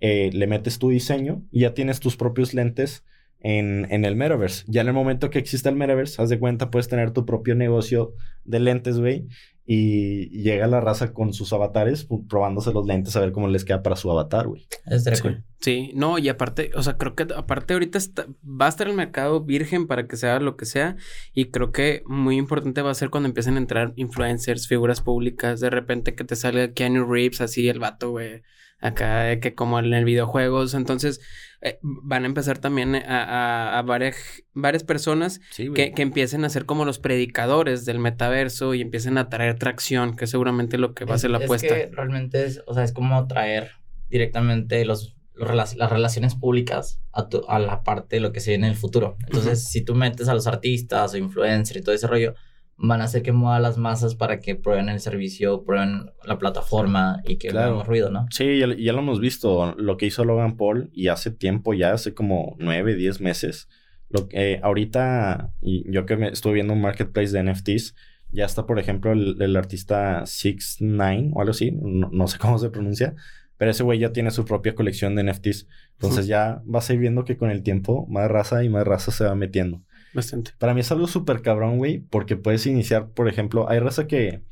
[0.00, 3.04] eh, le metes tu diseño y ya tienes tus propios lentes
[3.40, 4.64] en, en, el metaverse.
[4.68, 7.56] Ya en el momento que exista el metaverse, haz de cuenta, puedes tener tu propio
[7.56, 8.14] negocio
[8.44, 9.26] de lentes, güey,
[9.70, 13.82] y llega la raza con sus avatares probándose los lentes a ver cómo les queda
[13.82, 14.66] para su avatar, güey.
[14.86, 15.28] Es sí.
[15.60, 17.98] sí, no, y aparte, o sea, creo que aparte ahorita
[18.42, 20.96] va a estar el mercado virgen para que sea lo que sea
[21.34, 25.60] y creo que muy importante va a ser cuando empiecen a entrar influencers, figuras públicas,
[25.60, 28.40] de repente que te salga Keanu Reeves así el vato, güey,
[28.80, 31.20] acá que como en el videojuegos, entonces
[31.60, 36.66] eh, van a empezar también a, a, varias, varias personas que, que, empiecen a ser
[36.66, 41.04] como los predicadores del metaverso y empiecen a traer tracción, que es seguramente lo que
[41.04, 41.66] va a ser la apuesta.
[41.66, 43.72] Es que realmente es, o sea, es como traer
[44.08, 48.72] directamente los, las relaciones públicas a, a, la parte de lo que se viene en
[48.72, 49.16] el futuro.
[49.26, 52.34] Entonces, si tú metes a los artistas o influencers y todo ese rollo,
[52.78, 57.20] van a hacer que mueva las masas para que prueben el servicio, prueben la plataforma
[57.26, 57.82] y que claro.
[57.82, 58.26] ruido, ¿no?
[58.30, 61.92] Sí, ya, ya, lo hemos visto, lo que hizo Logan Paul y hace tiempo, ya
[61.92, 63.68] hace como nueve, diez meses.
[64.08, 67.94] Lo que eh, ahorita, y yo que me estuve viendo un marketplace de NFTs,
[68.30, 72.38] ya está, por ejemplo, el, el artista Six Nine o algo así, no, no, sé
[72.40, 73.14] cómo se pronuncia,
[73.56, 75.66] pero ese güey ya tiene su propia colección de NFTs.
[75.94, 79.10] Entonces ya vas a ir viendo que con el tiempo más raza y más raza
[79.10, 79.82] se va metiendo.
[80.14, 80.52] Bastante.
[80.58, 84.42] Para mí es algo súper cabrón, güey, porque puedes iniciar, por ejemplo, hay raza que.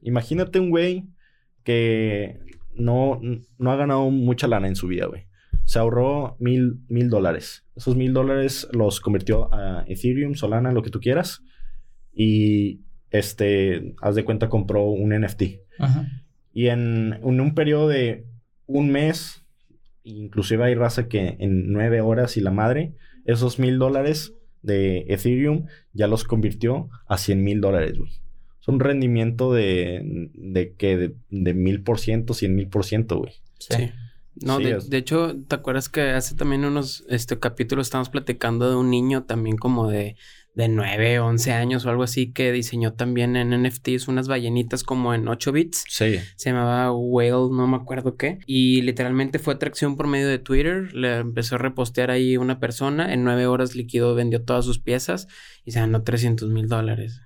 [0.00, 1.06] Imagínate un güey
[1.64, 2.40] que
[2.74, 3.20] no,
[3.58, 5.26] no ha ganado mucha lana en su vida, güey.
[5.64, 7.64] Se ahorró mil, mil dólares.
[7.76, 11.42] Esos mil dólares los convirtió a Ethereum, Solana, lo que tú quieras.
[12.12, 15.42] Y este, haz de cuenta, compró un NFT.
[15.78, 16.08] Ajá.
[16.52, 18.26] Y en, en un periodo de
[18.66, 19.44] un mes,
[20.02, 22.94] inclusive hay raza que en nueve horas y la madre,
[23.24, 28.10] esos mil dólares de Ethereum ya los convirtió a 100 mil dólares, güey.
[28.62, 33.32] Es un rendimiento de, de que de mil por ciento, cien mil por ciento, güey.
[33.58, 33.90] Sí.
[34.36, 34.88] No, sí, de, es...
[34.88, 39.24] de, hecho, ¿te acuerdas que hace también unos este, capítulos estábamos platicando de un niño
[39.24, 40.14] también como de,
[40.54, 45.14] de 9, 11 años o algo así que diseñó también en NFTs unas ballenitas como
[45.14, 45.84] en 8 bits?
[45.88, 46.18] Sí.
[46.36, 48.38] Se llamaba Whale, no me acuerdo qué.
[48.46, 50.94] Y literalmente fue atracción por medio de Twitter.
[50.94, 53.12] Le empezó a repostear ahí una persona.
[53.12, 55.28] En 9 horas liquidó, vendió todas sus piezas
[55.64, 57.22] y se ganó 300 mil dólares.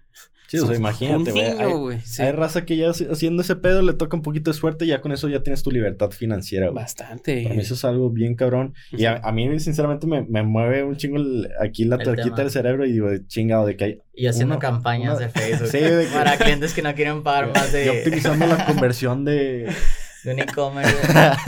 [0.49, 1.97] Sí, o sea, imagínate, güey.
[1.97, 2.23] Hay, sí.
[2.23, 5.01] hay, raza que ya haciendo ese pedo le toca un poquito de suerte y ya
[5.01, 6.83] con eso ya tienes tu libertad financiera, güey.
[6.83, 7.43] Bastante.
[7.43, 8.75] Para mí eso es algo bien cabrón.
[8.93, 9.01] Uh -huh.
[9.01, 12.51] Y a, a, mí, sinceramente, me, me, mueve un chingo el, aquí la tuerquita del
[12.51, 13.99] cerebro y digo, chingado, de que hay.
[14.15, 15.27] Y haciendo uno, campañas una...
[15.27, 15.69] de Facebook.
[15.69, 16.13] sí, de que...
[16.13, 17.87] Para clientes que no quieren pagar más de.
[17.87, 19.69] Y optimizando la conversión de.
[20.27, 20.93] De un e-commerce.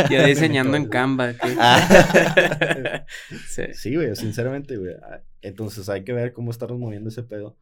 [0.08, 1.32] Yo diseñando en Canva.
[3.48, 4.94] sí, sí, güey, sinceramente, güey.
[5.42, 7.56] Entonces hay que ver cómo estamos moviendo ese pedo.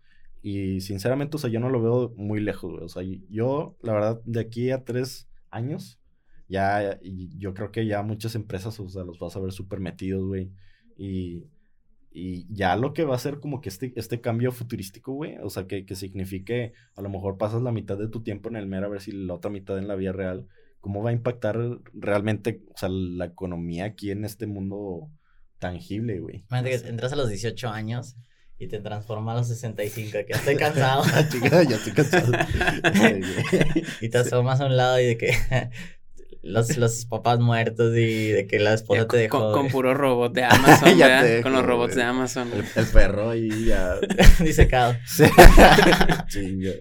[0.48, 2.84] Y sinceramente, o sea, yo no lo veo muy lejos, güey.
[2.84, 5.98] O sea, yo, la verdad, de aquí a tres años,
[6.46, 10.24] ya, yo creo que ya muchas empresas, o sea, los vas a ver súper metidos,
[10.24, 10.52] güey.
[10.96, 11.48] Y,
[12.12, 15.50] y ya lo que va a ser como que este, este cambio futurístico, güey, o
[15.50, 18.68] sea, que, que signifique, a lo mejor pasas la mitad de tu tiempo en el
[18.68, 20.46] mer a ver si la otra mitad en la vida real,
[20.80, 21.58] ¿cómo va a impactar
[21.92, 25.10] realmente, o sea, la economía aquí en este mundo
[25.58, 26.44] tangible, güey?
[26.48, 28.16] Imagínate que entras a los 18 años
[28.58, 31.04] y te transforma a los 65, que ya estoy cansado.
[31.30, 32.32] Chica, ya estoy cansado.
[34.00, 35.36] y te asomas a un lado y de que
[36.42, 39.38] los, los papás muertos y de que la esposa ya, te dejó.
[39.38, 42.50] Con, con, puro robot de Amazon, ya te Con los robots de Amazon.
[42.52, 43.96] El, el perro ahí ya.
[44.40, 44.94] Disecado.
[45.06, 45.24] Sí.
[46.28, 46.72] Chinga.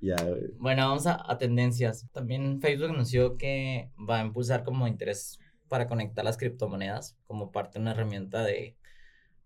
[0.00, 0.16] Ya,
[0.58, 2.06] bueno, vamos a, a tendencias.
[2.12, 7.78] También Facebook anunció que va a impulsar como interés para conectar las criptomonedas como parte
[7.78, 8.76] de una herramienta de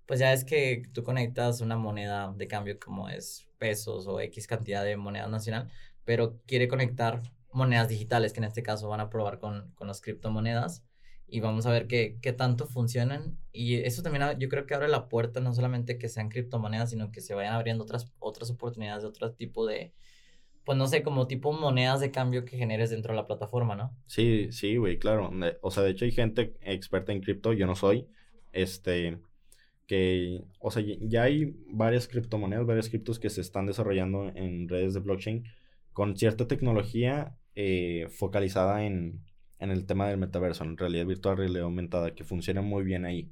[0.06, 4.46] pues ya es que tú conectas una moneda de cambio como es pesos o X
[4.46, 5.70] cantidad de moneda nacional,
[6.04, 10.00] pero quiere conectar monedas digitales que en este caso van a probar con, con las
[10.00, 10.84] criptomonedas
[11.26, 14.88] y vamos a ver qué, qué tanto funcionan y eso también yo creo que abre
[14.88, 19.02] la puerta no solamente que sean criptomonedas, sino que se vayan abriendo otras, otras oportunidades
[19.02, 19.94] de otro tipo de,
[20.64, 23.96] pues no sé, como tipo monedas de cambio que generes dentro de la plataforma, ¿no?
[24.06, 25.30] Sí, sí, güey, claro.
[25.62, 28.06] O sea, de hecho hay gente experta en cripto, yo no soy,
[28.52, 29.18] este
[29.86, 34.94] que, o sea, ya hay varias criptomonedas, varias criptos que se están desarrollando en redes
[34.94, 35.44] de blockchain
[35.92, 39.24] con cierta tecnología eh, focalizada en,
[39.58, 43.30] en, el tema del metaverso, en realidad virtual, realidad aumentada, que funciona muy bien ahí.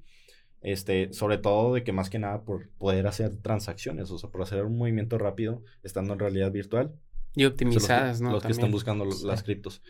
[0.60, 4.42] Este, sobre todo de que más que nada por poder hacer transacciones, o sea, por
[4.42, 6.94] hacer un movimiento rápido estando en realidad virtual.
[7.34, 8.30] Y optimizadas, ¿no?
[8.30, 9.82] Los que están buscando las criptos.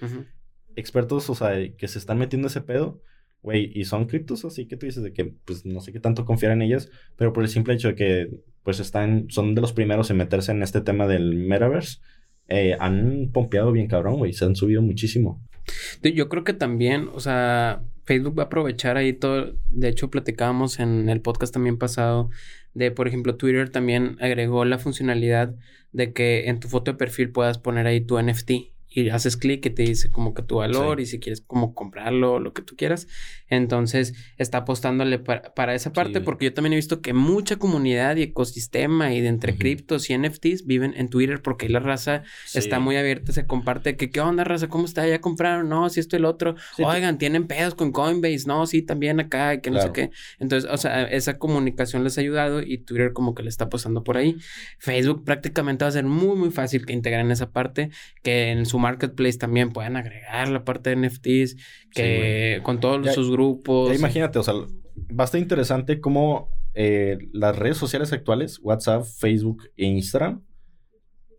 [0.75, 3.03] Expertos, o sea, que se están metiendo ese pedo,
[3.42, 6.24] güey, y son criptos así que tú dices de que, pues, no sé qué tanto
[6.24, 8.31] confiar en ellas, pero por el simple hecho de que,
[8.62, 11.98] pues, están, son de los primeros en meterse en este tema del metaverse,
[12.48, 15.42] eh, han pompeado bien cabrón, güey, se han subido muchísimo.
[16.02, 19.55] Yo creo que también, o sea, Facebook va a aprovechar ahí todo.
[19.68, 22.31] De hecho, platicábamos en el podcast también pasado
[22.74, 25.55] de, por ejemplo, Twitter también agregó la funcionalidad
[25.92, 28.50] de que en tu foto de perfil puedas poner ahí tu NFT
[28.94, 32.38] y haces clic y te dice como que tu valor y si quieres como comprarlo,
[32.38, 33.09] lo que tú quieras.
[33.48, 38.22] Entonces está apostándole para, esa parte porque yo también he visto que mucha comunidad y
[38.22, 42.22] ecosistema y de entre criptos y NFTs viven en Twitter porque ahí la raza
[42.55, 46.00] está muy abierta, se comparte que qué onda raza, cómo está, ya compraron, no, si
[46.00, 49.81] esto y el otro, oigan, tienen pedos con Coinbase, no, sí, también acá, que no
[49.81, 50.11] sé qué.
[50.38, 54.05] Entonces, o sea, esa comunicación les ha ayudado y Twitter como que le está apostando
[54.05, 54.37] por ahí.
[54.78, 57.90] Facebook prácticamente va a ser muy, muy fácil que integren esa parte,
[58.22, 61.57] que en su marketplace también puedan agregar la parte de NFTs,
[61.90, 63.95] que con todos sus grupos.
[63.97, 64.55] imagínate, o sea,
[65.23, 70.42] estar interesante cómo eh, las redes sociales actuales, WhatsApp, Facebook e Instagram,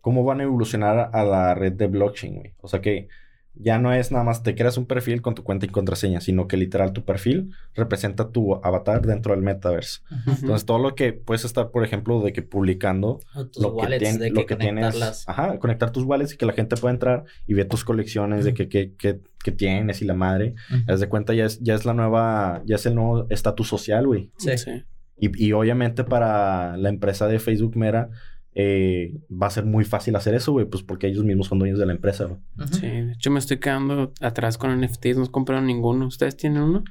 [0.00, 2.54] cómo van a evolucionar a la red de blockchain, güey.
[2.58, 3.08] O sea que
[3.56, 6.48] ya no es nada más te creas un perfil con tu cuenta y contraseña, sino
[6.48, 10.00] que literal tu perfil representa tu avatar dentro del metaverse.
[10.26, 13.20] Entonces, todo lo que puedes estar, por ejemplo, de que publicando
[13.60, 16.92] lo que, tienes, lo que tienes, ajá, conectar tus wallets y que la gente pueda
[16.92, 20.54] entrar y ver tus colecciones de que, que, que, tienes y la madre.
[20.70, 24.06] Uh de cuenta ya es, ya es la nueva, ya es el nuevo estatus social,
[24.06, 24.30] güey.
[24.38, 24.56] Sí.
[24.58, 24.84] sí.
[25.16, 28.10] Y, y obviamente para la empresa de Facebook Mera
[28.54, 31.78] eh, va a ser muy fácil hacer eso, güey, pues porque ellos mismos son dueños
[31.78, 32.40] de la empresa, güey.
[32.70, 36.06] Sí, de hecho me estoy quedando atrás con NFTs, no compraron ninguno.
[36.06, 36.84] ¿Ustedes tienen uno?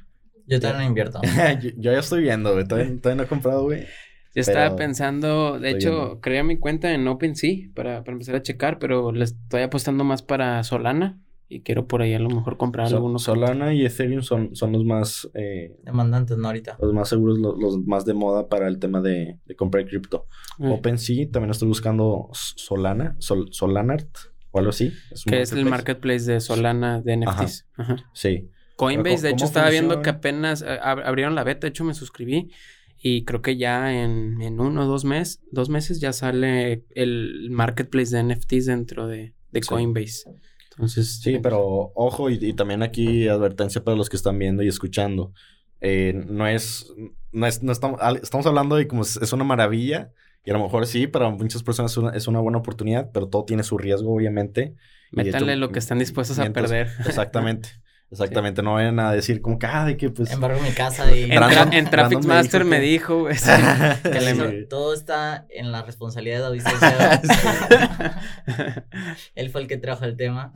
[0.46, 1.20] Yo también no invierto.
[1.78, 3.86] yo, ya estoy viendo, güey, todavía, no he comprado, güey.
[4.34, 8.80] Yo estaba pensando, de hecho, creé mi cuenta en OpenSea para, para empezar a checar,
[8.80, 12.86] pero le estoy apostando más para Solana y quiero por ahí a lo mejor comprar
[12.86, 13.22] algunos.
[13.22, 15.30] Solana y Ethereum son, son los más...
[15.34, 16.48] Eh, Demandantes, ¿no?
[16.48, 16.76] Ahorita.
[16.80, 20.26] Los más seguros, los, más de moda para el tema de, comprar cripto.
[20.58, 20.68] Eh.
[20.68, 24.08] OpenSea, también estoy buscando Solana, Sol, Solanart
[24.50, 24.92] o algo así.
[25.26, 27.66] que es el marketplace de Solana de NFTs.
[27.76, 27.96] Ajá.
[28.12, 28.50] Sí.
[28.76, 32.50] Coinbase, de hecho, estaba viendo que apenas eh, abrieron la beta, de hecho me suscribí.
[33.06, 38.16] Y creo que ya en, uno o dos meses, dos meses ya sale el marketplace
[38.16, 39.34] de NFTs dentro de,
[39.68, 40.24] Coinbase.
[40.76, 45.32] Entonces, sí, pero ojo y, también aquí advertencia para los que están viendo y escuchando.
[45.80, 46.92] Eh, no es,
[47.32, 50.10] no es, no estamos, estamos hablando de como es, una maravilla
[50.44, 53.28] y a lo mejor sí, para muchas personas es una, es una buena oportunidad, pero
[53.28, 54.74] todo tiene su riesgo, obviamente.
[55.12, 56.90] Métanle lo que están dispuestos a perder.
[57.06, 57.70] Exactamente.
[58.14, 60.30] Exactamente, no vayan a decir como que, ah, de que pues...
[60.30, 61.24] Embargo mi casa y...
[61.72, 63.26] en, Traffic Master me dijo,
[64.02, 67.22] que todo está en la responsabilidad de Odisea.
[69.34, 70.52] Él fue el que trajo el tema.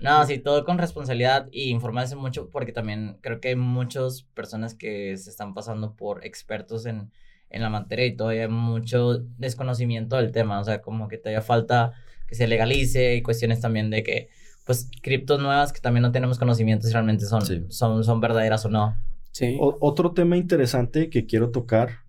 [0.00, 4.74] no, sí, todo con responsabilidad y informarse mucho porque también creo que hay muchas personas
[4.74, 7.10] que se están pasando por expertos en,
[7.48, 11.40] en la materia y todavía hay mucho desconocimiento del tema, o sea, como que todavía
[11.40, 11.94] falta
[12.26, 14.28] que se legalice y cuestiones también de que
[14.70, 18.68] pues criptos nuevas que también no tenemos conocimiento si realmente son, son, son verdaderas o
[18.68, 18.96] no.
[19.32, 19.56] Sí.
[19.58, 22.04] otro tema interesante que quiero tocar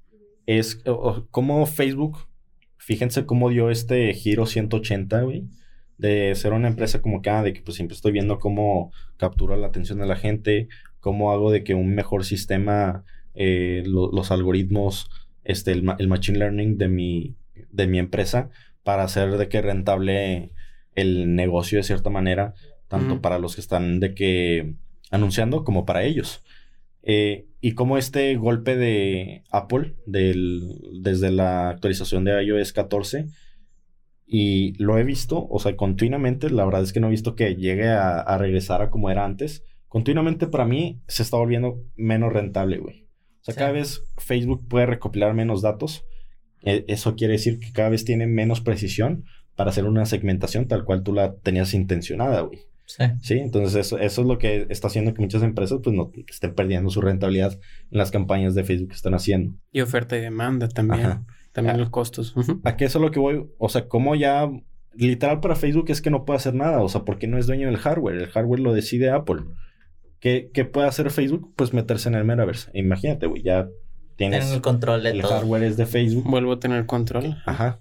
[0.45, 0.79] es
[1.31, 2.19] cómo Facebook,
[2.77, 5.47] fíjense cómo dio este giro 180, güey,
[5.97, 9.57] de ser una empresa como que, ah, de que pues siempre estoy viendo cómo captura
[9.57, 10.67] la atención de la gente,
[10.99, 15.09] cómo hago de que un mejor sistema, eh, los algoritmos,
[15.43, 17.35] este, el, el, machine learning de mi,
[17.71, 18.51] de mi empresa
[18.83, 20.51] para hacer de que rentable
[20.95, 22.53] el negocio de cierta manera,
[22.87, 24.73] tanto para los que están de que
[25.11, 26.43] anunciando como para ellos.
[27.03, 33.27] Eh, y como este golpe de Apple del, desde la actualización de iOS 14,
[34.33, 37.55] y lo he visto, o sea, continuamente, la verdad es que no he visto que
[37.55, 39.65] llegue a, regresar a como era antes.
[39.89, 43.09] Continuamente para mí se está volviendo menos rentable, güey.
[43.41, 46.05] O sea, cada vez Facebook puede recopilar menos datos.
[46.61, 49.25] E, eso quiere decir que cada vez tiene menos precisión
[49.55, 52.59] para hacer una segmentación tal cual tú la tenías intencionada, güey.
[52.85, 53.05] Sí.
[53.21, 56.53] Sí, entonces eso, eso es lo que está haciendo que muchas empresas pues no estén
[56.53, 57.57] perdiendo su rentabilidad
[57.89, 59.53] en las campañas de Facebook que están haciendo.
[59.71, 61.25] Y oferta y demanda también.
[61.53, 62.33] También los costos.
[62.63, 63.45] ¿A qué es lo que voy?
[63.57, 64.49] O sea, ¿cómo ya
[64.93, 66.81] literal para Facebook es que no puede hacer nada?
[66.81, 68.15] O sea, porque no es dueño del hardware.
[68.15, 69.43] El hardware lo decide Apple.
[70.19, 71.53] ¿Qué, qué puede hacer Facebook?
[71.55, 72.71] Pues meterse en el metaverse.
[72.73, 73.67] Imagínate, güey, ya
[74.15, 74.51] tienes...
[74.51, 76.29] el control de el hardware es de Facebook.
[76.29, 77.37] Vuelvo a tener control.
[77.45, 77.79] Ajá.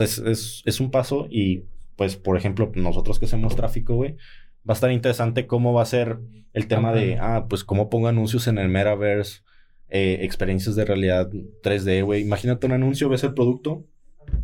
[0.00, 1.64] O sea, es, un paso y,
[1.96, 4.16] pues, por ejemplo, nosotros que hacemos tráfico, güey,
[4.68, 6.18] va a estar interesante cómo va a ser
[6.52, 9.42] el tema de, ah, pues, cómo pongo anuncios en el metaverse,
[9.88, 11.30] eh, experiencias de realidad
[11.62, 12.22] 3D, güey.
[12.22, 13.84] Imagínate un anuncio, ves el producto,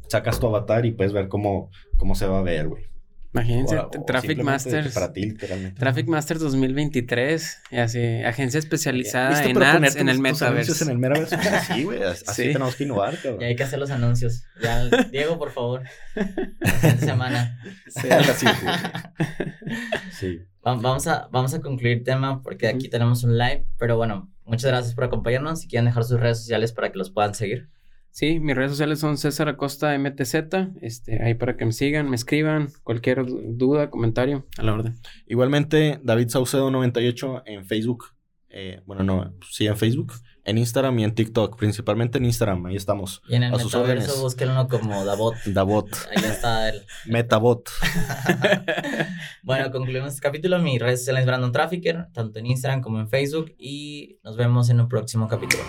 [0.09, 2.85] sacas tu avatar y puedes ver cómo, cómo se va a ver, güey.
[3.33, 4.95] Imagínense, Traffic Masters.
[4.95, 5.79] Para ti, literalmente.
[5.79, 10.85] Traffic Masters 2023, y así, agencia especializada en ads en el metaverso.
[10.85, 11.37] en el metaverso.
[11.75, 13.43] Sí, güey, así tenemos que innovar, cabrón.
[13.43, 14.45] Y hay que hacer los anuncios.
[14.63, 15.83] Ya, Diego, por favor.
[16.61, 17.61] Esta semana.
[17.89, 18.47] Sí, sí.
[20.13, 20.41] sí.
[20.63, 24.95] Vamos a, vamos a concluir tema porque aquí tenemos un live, pero bueno, muchas gracias
[24.95, 25.61] por acompañarnos.
[25.61, 27.69] Si quieren dejar sus redes sociales para que los puedan seguir.
[28.17, 30.37] Sí, mis redes sociales son César Acosta MTZ.
[30.81, 34.99] Este, ahí para que me sigan, me escriban, cualquier duda, comentario, a la orden.
[35.27, 38.15] Igualmente, David Saucedo 98 en Facebook.
[38.49, 40.15] Eh, bueno, no, sí en Facebook,
[40.45, 43.21] en Instagram y en TikTok, principalmente en Instagram, ahí estamos.
[43.29, 45.35] Y en el metaverso búsquenlo como Davot.
[45.45, 45.91] Davot.
[46.09, 46.87] Ahí está el...
[47.05, 47.69] Metabot.
[49.43, 50.59] bueno, concluimos este capítulo.
[50.59, 53.55] Mis redes sociales Brandon Trafficker, tanto en Instagram como en Facebook.
[53.59, 55.63] Y nos vemos en un próximo capítulo.